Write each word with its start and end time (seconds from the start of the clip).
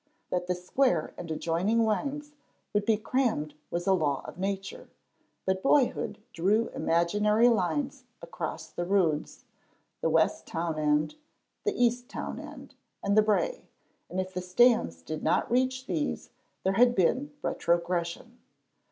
That 0.31 0.47
the 0.47 0.55
square 0.55 1.13
and 1.15 1.29
adjoining 1.29 1.83
wynds 1.85 2.31
would 2.73 2.85
be 2.85 2.97
crammed 2.97 3.53
was 3.69 3.85
a 3.85 3.93
law 3.93 4.23
of 4.25 4.39
nature, 4.39 4.89
but 5.45 5.61
boyhood 5.61 6.17
drew 6.33 6.69
imaginary 6.69 7.47
lines 7.49 8.05
across 8.19 8.65
the 8.65 8.83
Roods, 8.83 9.45
the 10.01 10.09
west 10.09 10.47
town 10.47 10.79
end, 10.79 11.17
the 11.65 11.75
east 11.79 12.09
town 12.09 12.39
end, 12.39 12.73
and 13.03 13.15
the 13.15 13.21
brae, 13.21 13.67
and 14.09 14.19
if 14.19 14.33
the 14.33 14.41
stands 14.41 15.03
did 15.03 15.21
not 15.21 15.51
reach 15.51 15.85
these 15.85 16.31
there 16.63 16.73
had 16.73 16.95
been 16.95 17.35
retrogression. 17.43 18.39